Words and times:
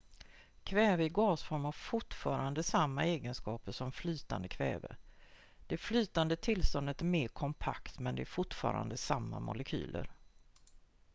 kväve 0.63 1.03
i 1.03 1.09
gasform 1.09 1.65
har 1.65 1.71
fortfarande 1.71 2.63
samma 2.63 3.05
egenskaper 3.05 3.71
som 3.71 3.91
flytande 3.91 4.47
kväve 4.47 4.95
det 5.67 5.77
flytande 5.77 6.35
tillståndet 6.35 7.01
är 7.01 7.05
mer 7.05 7.27
kompakt 7.27 7.99
men 7.99 8.15
det 8.15 8.23
är 8.23 8.25
fortfarande 8.25 8.97
samma 8.97 9.39
molekyler 9.39 10.09